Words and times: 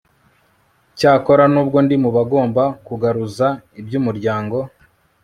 cyakora 0.97 1.43
n'ubwo 1.53 1.77
ndi 1.85 1.95
mu 2.03 2.09
bagomba 2.17 2.63
kugaruza 2.87 3.47
iby'umuryango 3.79 4.57